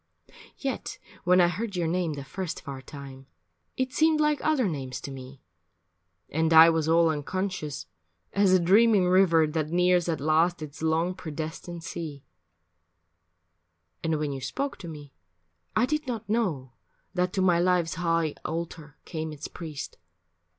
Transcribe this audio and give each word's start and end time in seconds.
Yet 0.57 0.97
when 1.25 1.39
I 1.39 1.47
heard 1.47 1.75
your 1.75 1.85
name 1.85 2.13
the 2.13 2.23
first 2.23 2.63
far 2.63 2.81
time 2.81 3.27
It 3.77 3.93
seemed 3.93 4.19
like 4.19 4.43
other 4.43 4.67
names 4.67 4.99
to 5.01 5.11
me, 5.11 5.43
and 6.27 6.51
I 6.51 6.71
Was 6.71 6.89
all 6.89 7.09
unconscious, 7.11 7.85
as 8.33 8.51
a 8.51 8.59
dreaming 8.59 9.07
river 9.07 9.45
That 9.45 9.69
nears 9.69 10.09
at 10.09 10.19
last 10.19 10.63
its 10.63 10.81
long 10.81 11.13
predestined 11.13 11.83
sea; 11.83 12.25
And 14.03 14.17
when 14.17 14.31
you 14.33 14.41
spoke 14.41 14.79
to 14.79 14.87
me, 14.87 15.13
I 15.75 15.85
did 15.85 16.07
not 16.07 16.27
know 16.27 16.73
That 17.13 17.31
to 17.33 17.41
my 17.43 17.59
life's 17.59 17.93
high 17.93 18.33
altar 18.43 18.97
came 19.05 19.31
its 19.31 19.47
priest. 19.47 19.99